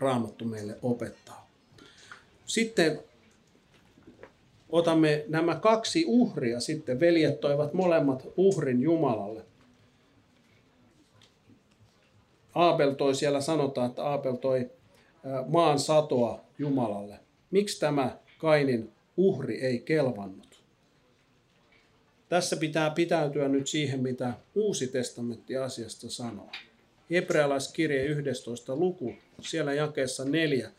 Raamattu 0.00 0.44
meille 0.44 0.78
opettaa. 0.82 1.50
Sitten 2.46 3.00
otamme 4.72 5.24
nämä 5.28 5.54
kaksi 5.54 6.04
uhria 6.06 6.60
sitten. 6.60 7.00
Veljet 7.00 7.40
toivat 7.40 7.74
molemmat 7.74 8.28
uhrin 8.36 8.82
Jumalalle. 8.82 9.44
Aabel 12.54 12.92
toi, 12.92 13.14
siellä 13.14 13.40
sanotaan, 13.40 13.90
että 13.90 14.04
Aabel 14.04 14.34
toi 14.34 14.70
maan 15.46 15.78
satoa 15.78 16.44
Jumalalle. 16.58 17.20
Miksi 17.50 17.80
tämä 17.80 18.18
Kainin 18.38 18.92
uhri 19.16 19.60
ei 19.60 19.78
kelvannut? 19.78 20.62
Tässä 22.28 22.56
pitää 22.56 22.90
pitäytyä 22.90 23.48
nyt 23.48 23.66
siihen, 23.66 24.00
mitä 24.00 24.32
Uusi 24.54 24.86
testamentti 24.86 25.56
asiasta 25.56 26.10
sanoo. 26.10 26.48
Hebrealaiskirje 27.10 28.04
11. 28.04 28.76
luku, 28.76 29.12
siellä 29.40 29.74
jakeessa 29.74 30.24
4, 30.24 30.70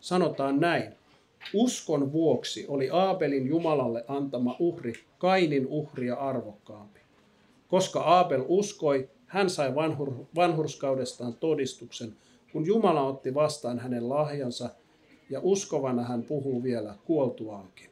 sanotaan 0.00 0.60
näin. 0.60 0.92
Uskon 1.54 2.12
vuoksi 2.12 2.64
oli 2.68 2.90
Aabelin 2.90 3.46
Jumalalle 3.46 4.04
antama 4.08 4.56
uhri 4.58 4.92
Kainin 5.18 5.66
uhria 5.66 6.14
arvokkaampi. 6.14 7.00
Koska 7.68 8.00
Aabel 8.00 8.44
uskoi, 8.48 9.08
hän 9.26 9.50
sai 9.50 9.74
vanhur, 9.74 10.12
vanhurskaudestaan 10.34 11.34
todistuksen, 11.34 12.16
kun 12.52 12.66
Jumala 12.66 13.02
otti 13.02 13.34
vastaan 13.34 13.78
hänen 13.78 14.08
lahjansa 14.08 14.70
ja 15.30 15.40
uskovana 15.42 16.02
hän 16.02 16.22
puhuu 16.22 16.62
vielä 16.62 16.94
kuoltuaankin. 17.04 17.90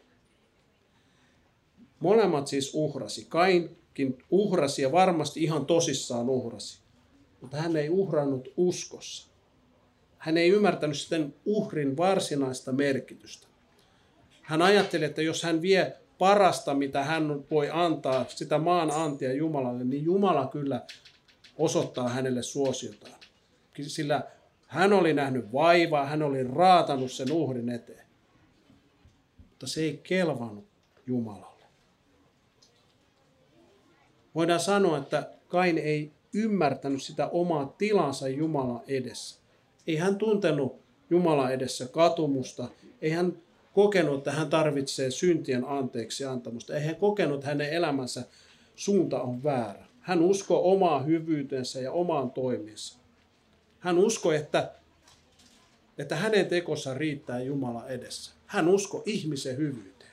Molemmat 2.00 2.46
siis 2.46 2.74
uhrasi. 2.74 3.26
Kainkin 3.28 4.18
uhrasi 4.30 4.82
ja 4.82 4.92
varmasti 4.92 5.42
ihan 5.42 5.66
tosissaan 5.66 6.28
uhrasi. 6.28 6.78
Mutta 7.40 7.56
hän 7.56 7.76
ei 7.76 7.88
uhrannut 7.88 8.48
uskossa. 8.56 9.33
Hän 10.24 10.36
ei 10.36 10.48
ymmärtänyt 10.48 10.98
sitten 10.98 11.34
uhrin 11.44 11.96
varsinaista 11.96 12.72
merkitystä. 12.72 13.46
Hän 14.42 14.62
ajatteli, 14.62 15.04
että 15.04 15.22
jos 15.22 15.42
hän 15.42 15.62
vie 15.62 15.96
parasta, 16.18 16.74
mitä 16.74 17.04
hän 17.04 17.44
voi 17.50 17.68
antaa, 17.72 18.24
sitä 18.28 18.58
maan 18.58 18.90
antia 18.90 19.32
Jumalalle, 19.32 19.84
niin 19.84 20.04
Jumala 20.04 20.46
kyllä 20.46 20.82
osoittaa 21.58 22.08
hänelle 22.08 22.42
suosiotaan. 22.42 23.20
Sillä 23.82 24.22
hän 24.66 24.92
oli 24.92 25.12
nähnyt 25.12 25.52
vaivaa, 25.52 26.06
hän 26.06 26.22
oli 26.22 26.44
raatanut 26.44 27.12
sen 27.12 27.32
uhrin 27.32 27.68
eteen. 27.68 28.06
Mutta 29.50 29.66
se 29.66 29.80
ei 29.80 30.00
kelvannut 30.02 30.66
Jumalalle. 31.06 31.64
Voidaan 34.34 34.60
sanoa, 34.60 34.98
että 34.98 35.30
Kain 35.48 35.78
ei 35.78 36.12
ymmärtänyt 36.34 37.02
sitä 37.02 37.26
omaa 37.26 37.74
tilansa 37.78 38.28
Jumala 38.28 38.82
edessä. 38.88 39.43
Ei 39.86 39.96
hän 39.96 40.16
tuntenut 40.16 40.80
Jumala 41.10 41.50
edessä 41.50 41.86
katumusta, 41.86 42.68
ei 43.02 43.10
hän 43.10 43.38
kokenut, 43.74 44.18
että 44.18 44.32
hän 44.32 44.50
tarvitsee 44.50 45.10
syntien 45.10 45.64
anteeksi 45.64 46.24
antamusta, 46.24 46.74
ei 46.74 46.86
hän 46.86 46.96
kokenut, 46.96 47.34
että 47.34 47.46
hänen 47.46 47.70
elämänsä 47.70 48.22
suunta 48.76 49.22
on 49.22 49.42
väärä. 49.42 49.86
Hän 50.00 50.22
uskoi 50.22 50.60
omaa 50.62 51.02
hyvyytensä 51.02 51.80
ja 51.80 51.92
omaan 51.92 52.30
toimiinsa. 52.30 52.98
Hän 53.80 53.98
uskoi, 53.98 54.36
että, 54.36 54.70
että 55.98 56.16
hänen 56.16 56.46
tekossa 56.46 56.94
riittää 56.94 57.40
Jumala 57.40 57.88
edessä. 57.88 58.32
Hän 58.46 58.68
uskoi 58.68 59.02
ihmisen 59.06 59.56
hyvyyteen. 59.56 60.10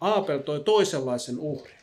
Aapel 0.00 0.38
toi 0.38 0.60
toisenlaisen 0.60 1.38
uhrin. 1.38 1.78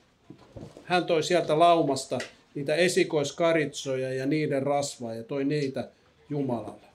Hän 0.84 1.06
toi 1.06 1.24
sieltä 1.24 1.60
laumasta 1.60 2.20
niitä 2.56 2.76
esikoiskaritsoja 2.76 4.14
ja 4.14 4.26
niiden 4.26 4.64
rasvaa 4.64 5.14
ja 5.14 5.24
toi 5.24 5.46
niitä 5.46 5.90
Jumalalle. 6.30 6.88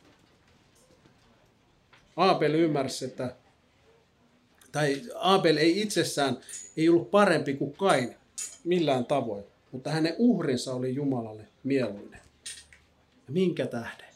Aabel 2.17 2.55
ymmärsi, 2.55 3.05
että 3.05 3.37
tai 4.73 5.03
Aabel 5.15 5.57
ei 5.57 5.83
itsessään 5.83 6.39
ei 6.77 6.89
ollut 6.89 7.11
parempi 7.11 7.55
kuin 7.55 7.73
Kain 7.73 8.17
millään 8.65 9.05
tavoin, 9.05 9.45
mutta 9.73 9.91
hänen 9.91 10.15
uhrinsa 10.19 10.75
oli 10.75 10.95
Jumalalle 10.95 11.49
mieluinen. 11.65 12.21
Ja 13.27 13.33
minkä 13.33 13.67
tähden? 13.67 14.07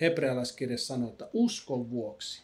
Hebrealaiskirja 0.00 0.78
sanoo, 0.78 1.08
että 1.08 1.28
uskon 1.32 1.90
vuoksi. 1.90 2.42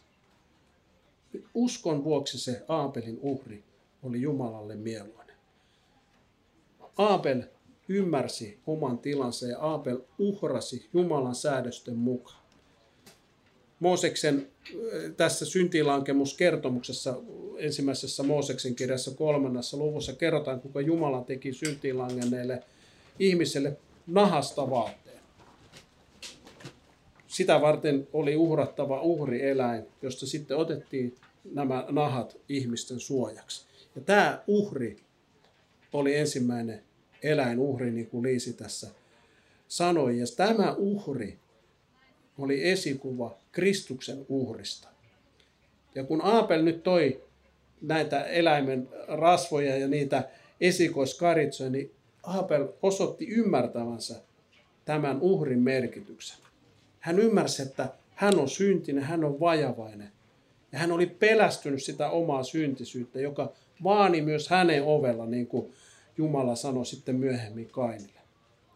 Uskon 1.53 2.03
vuoksi 2.03 2.39
se 2.39 2.63
Aabelin 2.67 3.19
uhri 3.21 3.63
oli 4.03 4.21
Jumalalle 4.21 4.75
mieluinen. 4.75 5.24
Aabel 6.97 7.43
ymmärsi 7.89 8.59
oman 8.67 8.97
tilansa 8.97 9.47
ja 9.47 9.59
Aabel 9.59 9.99
uhrasi 10.19 10.89
Jumalan 10.93 11.35
säädösten 11.35 11.95
mukaan. 11.95 12.45
Mooseksen 13.79 14.47
tässä 15.17 15.45
syntilankemuskertomuksessa 15.45 17.15
ensimmäisessä 17.57 18.23
Mooseksen 18.23 18.75
kirjassa 18.75 19.11
kolmannessa 19.11 19.77
luvussa 19.77 20.13
kerrotaan, 20.13 20.61
kuinka 20.61 20.81
Jumala 20.81 21.21
teki 21.21 21.53
syntilangenneille 21.53 22.63
ihmiselle 23.19 23.77
nahasta 24.07 24.69
vaatteen. 24.69 25.19
Sitä 27.27 27.61
varten 27.61 28.07
oli 28.13 28.35
uhrattava 28.35 29.01
uhrieläin, 29.01 29.83
josta 30.01 30.27
sitten 30.27 30.57
otettiin 30.57 31.15
nämä 31.53 31.85
nahat 31.89 32.37
ihmisten 32.49 32.99
suojaksi. 32.99 33.65
Ja 33.95 34.01
tämä 34.01 34.43
uhri 34.47 34.97
oli 35.93 36.15
ensimmäinen 36.15 36.84
eläinuhri, 37.25 37.91
niin 37.91 38.07
kuin 38.07 38.23
Liisi 38.23 38.53
tässä 38.53 38.87
sanoi. 39.67 40.19
Ja 40.19 40.25
tämä 40.37 40.75
uhri 40.77 41.37
oli 42.37 42.69
esikuva 42.69 43.37
Kristuksen 43.51 44.25
uhrista. 44.29 44.87
Ja 45.95 46.03
kun 46.03 46.21
Aapel 46.23 46.63
nyt 46.63 46.83
toi 46.83 47.23
näitä 47.81 48.23
eläimen 48.23 48.89
rasvoja 49.07 49.77
ja 49.77 49.87
niitä 49.87 50.29
esikoiskaritsoja, 50.61 51.69
niin 51.69 51.91
Aapel 52.23 52.67
osoitti 52.81 53.27
ymmärtävänsä 53.27 54.15
tämän 54.85 55.21
uhrin 55.21 55.59
merkityksen. 55.59 56.37
Hän 56.99 57.19
ymmärsi, 57.19 57.61
että 57.61 57.89
hän 58.15 58.39
on 58.39 58.49
syntinen, 58.49 59.03
hän 59.03 59.23
on 59.23 59.39
vajavainen. 59.39 60.11
Ja 60.71 60.79
hän 60.79 60.91
oli 60.91 61.05
pelästynyt 61.05 61.83
sitä 61.83 62.09
omaa 62.09 62.43
syntisyyttä, 62.43 63.19
joka 63.19 63.51
vaani 63.83 64.21
myös 64.21 64.49
hänen 64.49 64.83
ovella, 64.83 65.25
niin 65.25 65.47
kuin 65.47 65.73
Jumala 66.17 66.55
sanoi 66.55 66.85
sitten 66.85 67.15
myöhemmin 67.15 67.69
Kainille. 67.69 68.19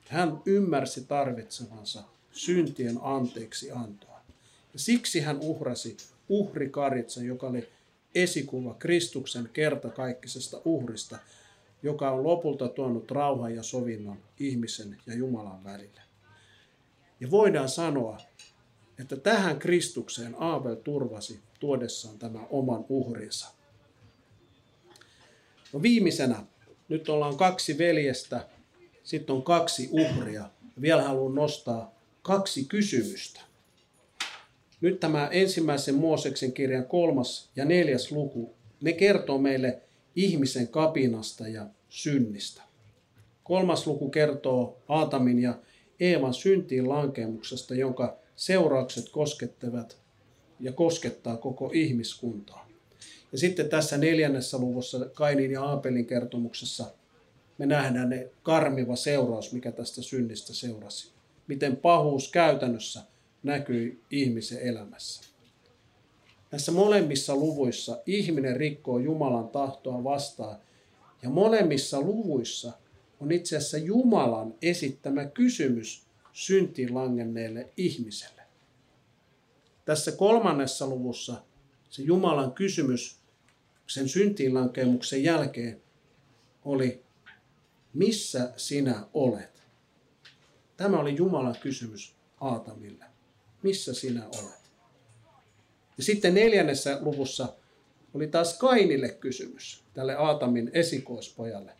Hän 0.09 0.41
ymmärsi 0.45 1.05
tarvitsevansa 1.05 2.03
syntien 2.31 2.97
anteeksi 3.01 3.71
antoa. 3.71 4.21
Ja 4.73 4.79
siksi 4.79 5.19
hän 5.19 5.39
uhrasi 5.41 5.97
uhrikaritsan, 6.29 7.25
joka 7.25 7.47
oli 7.47 7.69
esikuva 8.15 8.73
Kristuksen 8.73 9.49
kertakaikkisesta 9.53 10.61
uhrista, 10.65 11.17
joka 11.83 12.11
on 12.11 12.23
lopulta 12.23 12.67
tuonut 12.67 13.11
rauhan 13.11 13.55
ja 13.55 13.63
sovinnon 13.63 14.17
ihmisen 14.39 14.97
ja 15.07 15.15
Jumalan 15.15 15.63
välille. 15.63 16.01
Ja 17.19 17.31
voidaan 17.31 17.69
sanoa, 17.69 18.17
että 18.99 19.15
tähän 19.15 19.59
Kristukseen 19.59 20.35
Aabel 20.39 20.75
turvasi 20.75 21.39
tuodessaan 21.59 22.19
tämän 22.19 22.47
oman 22.49 22.85
uhrinsa. 22.89 23.49
No 25.73 25.81
viimeisenä, 25.81 26.43
nyt 26.89 27.09
ollaan 27.09 27.37
kaksi 27.37 27.77
veljestä, 27.77 28.47
sitten 29.03 29.35
on 29.35 29.43
kaksi 29.43 29.89
uhria. 29.91 30.49
Vielä 30.81 31.03
haluan 31.03 31.35
nostaa 31.35 31.95
kaksi 32.21 32.65
kysymystä. 32.65 33.41
Nyt 34.81 34.99
tämä 34.99 35.27
ensimmäisen 35.31 35.95
Mooseksen 35.95 36.53
kirjan 36.53 36.85
kolmas 36.85 37.49
ja 37.55 37.65
neljäs 37.65 38.11
luku, 38.11 38.53
ne 38.81 38.93
kertoo 38.93 39.37
meille 39.37 39.81
ihmisen 40.15 40.67
kapinasta 40.67 41.47
ja 41.47 41.65
synnistä. 41.89 42.61
Kolmas 43.43 43.87
luku 43.87 44.09
kertoo 44.09 44.77
Aatamin 44.87 45.39
ja 45.39 45.59
Eevan 45.99 46.33
syntiin 46.33 46.89
lankemuksesta, 46.89 47.75
jonka 47.75 48.17
seuraukset 48.35 49.09
koskettavat 49.09 49.97
ja 50.59 50.71
koskettaa 50.71 51.37
koko 51.37 51.71
ihmiskuntaa. 51.73 52.68
Ja 53.31 53.37
sitten 53.37 53.69
tässä 53.69 53.97
neljännessä 53.97 54.57
luvussa 54.57 55.05
Kainin 55.13 55.51
ja 55.51 55.63
Aapelin 55.63 56.05
kertomuksessa 56.05 56.85
me 57.57 57.65
nähdään 57.65 58.09
ne 58.09 58.29
karmiva 58.43 58.95
seuraus, 58.95 59.53
mikä 59.53 59.71
tästä 59.71 60.01
synnistä 60.01 60.53
seurasi. 60.53 61.11
Miten 61.47 61.77
pahuus 61.77 62.31
käytännössä 62.31 63.01
näkyy 63.43 64.01
ihmisen 64.11 64.61
elämässä. 64.61 65.21
Näissä 66.51 66.71
molemmissa 66.71 67.35
luvuissa 67.35 67.97
ihminen 68.05 68.55
rikkoo 68.55 68.99
Jumalan 68.99 69.49
tahtoa 69.49 70.03
vastaan 70.03 70.57
ja 71.23 71.29
molemmissa 71.29 72.01
luvuissa 72.01 72.73
on 73.19 73.31
itse 73.31 73.57
asiassa 73.57 73.77
Jumalan 73.77 74.53
esittämä 74.61 75.25
kysymys 75.25 76.03
syntiin 76.33 76.95
langenneelle 76.95 77.69
ihmiselle. 77.77 78.41
Tässä 79.85 80.11
kolmannessa 80.11 80.87
luvussa 80.87 81.33
se 81.89 82.01
Jumalan 82.01 82.51
kysymys 82.51 83.18
sen 83.89 84.09
syntiinlankemuksen 84.09 85.23
jälkeen 85.23 85.81
oli, 86.65 87.03
missä 87.93 88.53
sinä 88.57 89.05
olet? 89.13 89.63
Tämä 90.77 90.99
oli 90.99 91.15
Jumalan 91.15 91.55
kysymys 91.61 92.15
Aatamille. 92.41 93.05
Missä 93.63 93.93
sinä 93.93 94.25
olet? 94.25 94.71
Ja 95.97 96.03
sitten 96.03 96.33
neljännessä 96.33 96.97
luvussa 97.01 97.55
oli 98.13 98.27
taas 98.27 98.57
Kainille 98.57 99.09
kysymys, 99.09 99.83
tälle 99.93 100.15
Aatamin 100.15 100.71
esikoispojalle. 100.73 101.71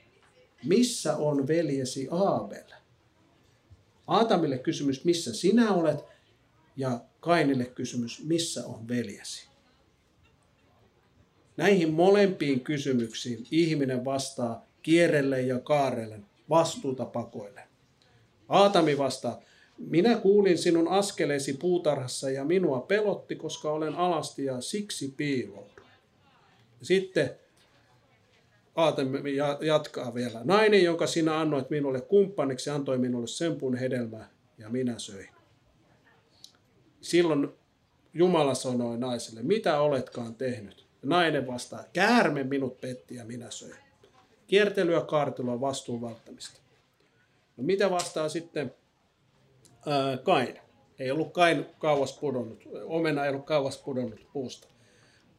Missä 0.66 1.18
on 1.18 1.48
veljesi 1.48 2.08
Aabel? 2.12 2.70
Aatamille 4.08 4.58
kysymys, 4.58 5.06
missä 5.06 5.34
sinä 5.34 5.74
olet? 5.74 6.00
Ja 6.76 7.02
Kainille 7.20 7.66
kysymys, 7.66 8.24
missä 8.24 8.66
on 8.66 8.88
veljesi? 8.88 9.49
Näihin 11.60 11.94
molempiin 11.94 12.62
kysymyksiin 12.62 13.48
ihminen 13.52 14.06
vastaa 14.06 14.66
kierrelle 14.82 15.42
ja 15.42 15.60
kaarelle, 15.60 16.20
vastuuta 16.50 17.06
pakoille. 17.06 17.62
Aatami 18.50 18.98
vastaa, 18.98 19.42
minä 19.78 20.16
kuulin 20.16 20.58
sinun 20.58 20.88
askeleesi 20.88 21.54
puutarhassa 21.54 22.30
ja 22.30 22.46
minua 22.46 22.80
pelotti, 22.80 23.36
koska 23.36 23.72
olen 23.72 23.96
alasti 23.96 24.46
ja 24.46 24.62
siksi 24.62 25.14
piilouduin. 25.18 25.88
Sitten 26.82 27.30
Aatami 28.76 29.36
jatkaa 29.62 30.14
vielä. 30.14 30.42
Nainen, 30.44 30.84
jonka 30.84 31.08
sinä 31.08 31.40
annoit 31.40 31.70
minulle 31.70 32.02
kumppaniksi, 32.02 32.70
antoi 32.70 32.98
minulle 32.98 33.28
sempun 33.28 33.76
hedelmää 33.76 34.30
ja 34.58 34.70
minä 34.70 35.00
söin. 35.00 35.30
Silloin 37.02 37.50
Jumala 38.14 38.54
sanoi 38.54 38.98
naiselle, 38.98 39.44
mitä 39.44 39.80
oletkaan 39.80 40.36
tehnyt? 40.36 40.89
Nainen 41.04 41.48
vastaa, 41.48 41.84
käärme 41.94 42.44
minut 42.44 42.82
petti 42.82 43.16
ja 43.16 43.26
minä 43.26 43.52
söin. 43.52 43.76
Kiertelyä 44.48 45.02
kaartelua 45.02 45.62
vastuun 45.62 46.02
välttämistä. 46.02 46.60
No 47.58 47.64
mitä 47.64 47.92
vastaa 47.92 48.30
sitten 48.30 48.74
ää, 49.86 50.18
Kain? 50.18 50.60
Ei 51.00 51.12
ollut 51.12 51.34
Kain 51.34 51.66
kauas 51.80 52.20
pudonnut, 52.20 52.64
omena 52.84 53.24
ei 53.26 53.30
ollut 53.30 53.46
kauas 53.46 53.78
pudonnut 53.78 54.28
puusta. 54.34 54.68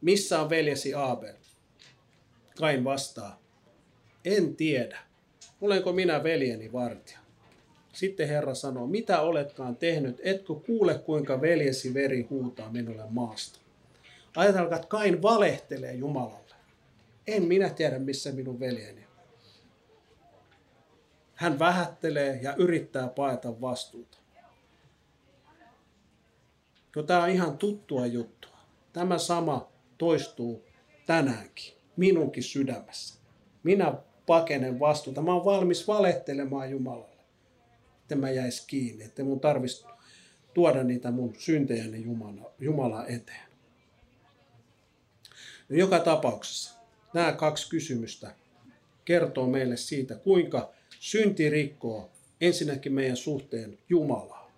Missä 0.01 0.41
on 0.41 0.51
veljesi 0.51 0.95
Abel? 0.95 1.35
Kain 2.59 2.85
vastaa, 2.85 3.41
en 4.25 4.57
tiedä. 4.57 4.99
Olenko 5.61 5.93
minä 5.93 6.23
veljeni 6.23 6.73
vartija? 6.73 7.19
Sitten 7.93 8.29
Herra 8.29 8.55
sanoo, 8.55 8.87
mitä 8.87 9.21
oletkaan 9.21 9.77
tehnyt, 9.77 10.21
etkö 10.23 10.55
kuule 10.55 10.99
kuinka 10.99 11.41
veljesi 11.41 11.95
veri 11.95 12.23
huutaa 12.31 12.73
minulle 12.73 13.05
maasta? 13.09 13.60
Ajatelkaa, 14.37 14.77
että 14.77 14.89
Kain 14.89 15.23
valehtelee 15.23 15.95
Jumalalle. 15.95 16.55
En 17.27 17.43
minä 17.43 17.71
tiedä, 17.71 17.99
missä 17.99 18.33
minun 18.33 18.61
veljeni 18.61 19.01
on. 19.01 19.25
Hän 21.35 21.59
vähättelee 21.59 22.39
ja 22.43 22.55
yrittää 22.55 23.09
paeta 23.09 23.61
vastuuta. 23.61 24.19
Jo 26.97 27.03
tämä 27.03 27.23
on 27.23 27.31
ihan 27.31 27.59
tuttua 27.59 28.07
juttua. 28.07 28.57
Tämä 28.93 29.19
sama 29.19 29.69
toistuu 29.99 30.65
tänäänkin, 31.07 31.75
minunkin 31.97 32.43
sydämessä. 32.43 33.15
Minä 33.63 33.95
pakenen 34.27 34.81
vastuuta. 34.81 35.23
Mä 35.23 35.35
oon 35.35 35.45
valmis 35.45 35.89
valehtelemaan 35.89 36.71
Jumalalle, 36.71 37.25
että 38.03 38.17
mä 38.17 38.31
jäis 38.31 38.67
kiinni, 38.67 39.05
että 39.05 39.25
mun 39.25 39.41
tarvitsisi 39.41 39.87
tuoda 40.55 40.85
niitä 40.85 41.11
mun 41.11 41.35
syntejäni 41.39 42.05
Jumala, 42.05 42.53
Jumala 42.59 43.07
eteen. 43.07 43.50
No 45.71 45.77
joka 45.77 45.99
tapauksessa 45.99 46.75
nämä 47.15 47.33
kaksi 47.33 47.71
kysymystä 47.71 48.35
kertoo 49.05 49.47
meille 49.47 49.77
siitä, 49.77 50.15
kuinka 50.15 50.73
synti 51.01 51.51
rikkoo 51.51 52.11
ensinnäkin 52.41 52.93
meidän 52.93 53.17
suhteen 53.17 53.79
Jumalaa. 53.89 54.51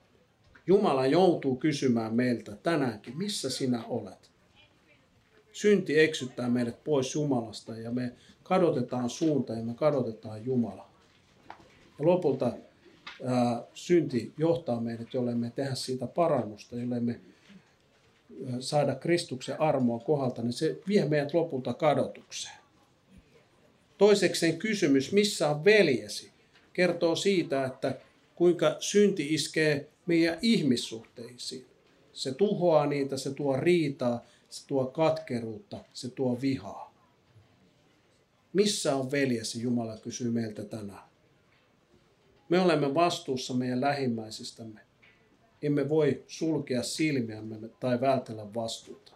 Jumala 0.66 1.06
joutuu 1.06 1.56
kysymään 1.56 2.14
meiltä 2.14 2.56
tänäänkin, 2.56 3.18
missä 3.18 3.50
sinä 3.50 3.84
olet. 3.84 4.30
Synti 5.52 6.00
eksyttää 6.00 6.48
meidät 6.48 6.84
pois 6.84 7.14
Jumalasta 7.14 7.76
ja 7.76 7.90
me 7.90 8.12
kadotetaan 8.42 9.10
suunta 9.10 9.52
ja 9.52 9.62
me 9.62 9.74
kadotetaan 9.74 10.44
Jumala. 10.44 10.88
Ja 11.98 12.06
lopulta 12.06 12.52
ää, 13.24 13.62
synti 13.74 14.32
johtaa 14.38 14.80
meidät, 14.80 15.14
jolle 15.14 15.34
me 15.34 15.52
tehdä 15.54 15.74
siitä 15.74 16.06
parannusta, 16.06 16.76
jolle 16.76 17.00
me 17.00 17.20
saada 18.60 18.94
Kristuksen 18.94 19.60
armoa 19.60 19.98
kohdalta, 19.98 20.42
niin 20.42 20.52
se 20.52 20.78
vie 20.88 21.04
meidät 21.04 21.34
lopulta 21.34 21.74
kadotukseen. 21.74 22.56
Toisekseen 23.98 24.58
kysymys, 24.58 25.12
missä 25.12 25.48
on 25.48 25.64
veljesi, 25.64 26.30
kertoo 26.72 27.16
siitä, 27.16 27.64
että 27.64 27.98
kuinka 28.34 28.76
synti 28.80 29.34
iskee 29.34 29.88
meidän 30.06 30.38
ihmissuhteisiin. 30.42 31.66
Se 32.12 32.34
tuhoaa 32.34 32.86
niitä, 32.86 33.16
se 33.16 33.34
tuo 33.34 33.56
riitaa, 33.56 34.24
se 34.48 34.66
tuo 34.66 34.86
katkeruutta, 34.86 35.84
se 35.92 36.08
tuo 36.08 36.40
vihaa. 36.40 36.94
Missä 38.52 38.96
on 38.96 39.10
veljesi, 39.10 39.62
Jumala 39.62 39.96
kysyy 39.96 40.30
meiltä 40.30 40.64
tänään. 40.64 41.08
Me 42.48 42.60
olemme 42.60 42.94
vastuussa 42.94 43.54
meidän 43.54 43.80
lähimmäisistämme. 43.80 44.80
Emme 45.62 45.88
voi 45.88 46.22
sulkea 46.26 46.82
silmiämme 46.82 47.56
tai 47.80 48.00
vältellä 48.00 48.54
vastuuta. 48.54 49.12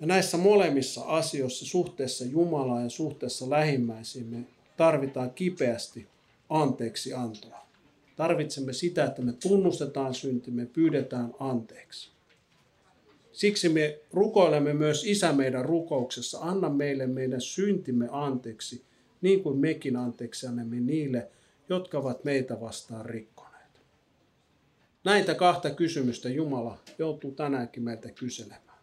Ja 0.00 0.06
näissä 0.06 0.36
molemmissa 0.36 1.04
asioissa, 1.04 1.66
suhteessa 1.66 2.24
Jumalaan 2.24 2.82
ja 2.82 2.90
suhteessa 2.90 3.50
lähimmäisiin, 3.50 4.26
me 4.26 4.44
tarvitaan 4.76 5.30
kipeästi 5.30 6.06
anteeksi 6.48 7.14
antoa. 7.14 7.66
Tarvitsemme 8.16 8.72
sitä, 8.72 9.04
että 9.04 9.22
me 9.22 9.32
tunnustetaan 9.32 10.14
syntimme, 10.14 10.66
pyydetään 10.66 11.34
anteeksi. 11.38 12.10
Siksi 13.32 13.68
me 13.68 13.98
rukoilemme 14.12 14.74
myös 14.74 15.04
Isä 15.04 15.32
meidän 15.32 15.64
rukouksessa, 15.64 16.38
anna 16.40 16.68
meille 16.68 17.06
meidän 17.06 17.40
syntimme 17.40 18.08
anteeksi, 18.10 18.82
niin 19.20 19.42
kuin 19.42 19.58
mekin 19.58 19.96
anteeksi 19.96 20.46
annamme 20.46 20.80
niille, 20.80 21.28
jotka 21.68 21.98
ovat 21.98 22.24
meitä 22.24 22.60
vastaan 22.60 23.06
rikkoneet. 23.06 23.51
Näitä 25.04 25.34
kahta 25.34 25.70
kysymystä 25.70 26.28
Jumala 26.28 26.78
joutuu 26.98 27.32
tänäänkin 27.32 27.82
meiltä 27.82 28.10
kyselemään. 28.10 28.78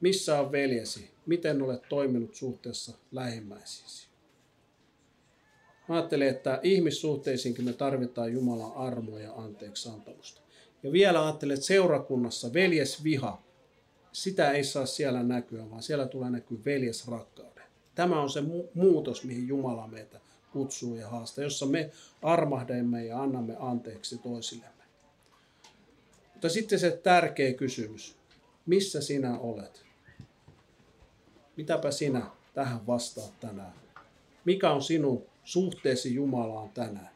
Missä 0.00 0.40
on 0.40 0.52
veljesi? 0.52 1.10
Miten 1.26 1.62
olet 1.62 1.82
toiminut 1.88 2.34
suhteessa 2.34 2.98
lähimmäisiisi? 3.12 4.08
Mä 5.88 5.94
ajattelin, 5.94 6.28
että 6.28 6.60
ihmissuhteisiinkin 6.62 7.64
me 7.64 7.72
tarvitaan 7.72 8.32
Jumalan 8.32 8.72
armoa 8.76 9.20
ja 9.20 9.32
anteeksi 9.32 9.88
antamusta. 9.88 10.40
Ja 10.82 10.92
vielä 10.92 11.24
ajattelen, 11.24 11.54
että 11.54 11.66
seurakunnassa 11.66 12.52
veljesviha, 12.52 13.42
sitä 14.12 14.50
ei 14.50 14.64
saa 14.64 14.86
siellä 14.86 15.22
näkyä, 15.22 15.70
vaan 15.70 15.82
siellä 15.82 16.06
tulee 16.06 16.30
näkyä 16.30 16.58
veljesrakkauden. 16.64 17.64
Tämä 17.94 18.20
on 18.20 18.30
se 18.30 18.40
mu- 18.40 18.68
muutos, 18.74 19.24
mihin 19.24 19.48
Jumala 19.48 19.88
meitä 19.88 20.20
kutsuu 20.54 20.96
ja 20.96 21.08
haastaa, 21.08 21.44
jossa 21.44 21.66
me 21.66 21.90
armahdamme 22.22 23.04
ja 23.04 23.22
annamme 23.22 23.56
anteeksi 23.58 24.18
toisillemme. 24.18 24.84
Mutta 26.32 26.48
sitten 26.48 26.78
se 26.78 26.90
tärkeä 26.90 27.52
kysymys, 27.52 28.16
missä 28.66 29.00
sinä 29.00 29.38
olet? 29.38 29.84
Mitäpä 31.56 31.90
sinä 31.90 32.26
tähän 32.54 32.86
vastaat 32.86 33.40
tänään? 33.40 33.72
Mikä 34.44 34.70
on 34.70 34.82
sinun 34.82 35.26
suhteesi 35.44 36.14
Jumalaan 36.14 36.70
tänään? 36.70 37.10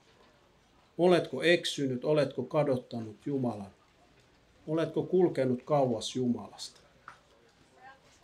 Oletko 0.98 1.42
eksynyt, 1.42 2.04
oletko 2.04 2.42
kadottanut 2.42 3.26
Jumalan? 3.26 3.70
Oletko 4.66 5.02
kulkenut 5.02 5.62
kauas 5.62 6.16
Jumalasta? 6.16 6.80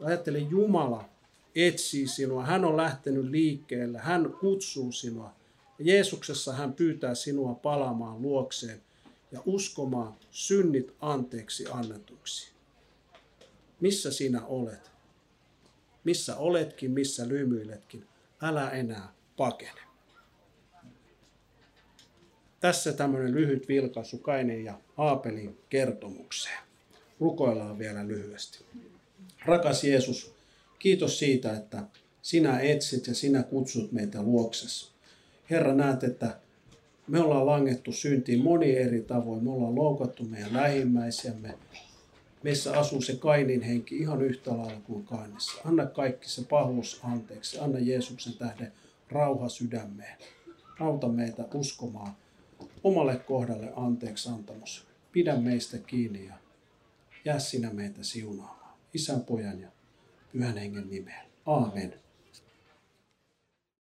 Ajattele, 0.05 0.39
Jumala 0.39 1.14
etsii 1.55 2.07
sinua, 2.07 2.45
hän 2.45 2.65
on 2.65 2.77
lähtenyt 2.77 3.25
liikkeelle, 3.25 3.99
hän 3.99 4.35
kutsuu 4.41 4.93
sinua. 4.93 5.33
Jeesuksessa 5.79 6.53
hän 6.53 6.73
pyytää 6.73 7.15
sinua 7.15 7.55
palaamaan 7.55 8.23
luokseen 8.23 8.83
ja 9.33 9.41
uskomaan 9.47 10.15
synnit 10.31 10.95
anteeksi 11.01 11.65
annetuksi. 11.71 12.53
Missä 13.81 14.13
sinä 14.13 14.47
olet? 14.47 14.91
Missä 16.05 16.37
oletkin, 16.37 16.91
missä 16.91 17.29
lymyiletkin, 17.29 18.07
älä 18.43 18.71
enää 18.71 19.13
pakene. 19.37 19.81
Tässä 22.61 22.93
tämmöinen 22.93 23.35
lyhyt 23.35 23.69
vilkaisu 23.69 24.19
Kainin 24.19 24.65
ja 24.65 24.79
Aapelin 24.97 25.59
kertomukseen. 25.69 26.59
Rukoillaan 27.21 27.79
vielä 27.79 28.07
lyhyesti. 28.07 28.65
Rakas 29.47 29.85
Jeesus, 29.85 30.34
kiitos 30.85 31.19
siitä, 31.19 31.57
että 31.57 31.83
sinä 32.23 32.61
etsit 32.61 33.07
ja 33.07 33.15
sinä 33.15 33.43
kutsut 33.43 33.93
meitä 33.93 34.23
luoksessa. 34.23 34.93
Herra, 35.51 35.75
näet, 35.75 36.05
että 36.05 36.39
me 37.09 37.21
ollaan 37.21 37.47
langettu 37.47 37.93
syntiin 37.93 38.43
moni 38.43 38.77
eri 38.77 39.01
tavoin. 39.01 39.45
Me 39.45 39.51
ollaan 39.51 39.75
loukattu 39.75 40.25
meidän 40.25 40.53
lähimmäisiämme. 40.53 41.55
Meissä 42.43 42.79
asuu 42.79 43.01
se 43.01 43.17
Kainin 43.17 43.63
henki 43.63 43.97
ihan 43.97 44.23
yhtä 44.23 44.51
lailla 44.51 44.81
kuin 44.81 45.05
Kainissa. 45.05 45.61
Anna 45.65 45.87
kaikki 45.87 46.29
se 46.29 46.43
pahuus 46.43 47.01
anteeksi. 47.05 47.59
Anna 47.59 47.79
Jeesuksen 47.79 48.35
tähden 48.35 48.73
rauha 49.09 49.49
sydämeen. 49.49 50.19
Auta 50.81 51.09
meitä 51.09 51.45
uskomaan 51.55 52.13
omalle 52.83 53.17
kohdalle 53.17 53.73
anteeksi 53.77 54.29
antamus. 54.29 54.87
Pidä 55.13 55.37
meistä 55.37 55.79
kiinni 55.79 56.27
ja 56.27 56.35
jää 57.25 57.39
sinä 57.39 57.71
meitä 57.71 58.03
siunaamaan. 58.03 58.75
Isän, 58.95 59.21
pojan 59.21 59.61
ja 59.61 59.74
uenhengelig 60.35 61.05
med. 61.05 61.13
Amen. 61.45 61.93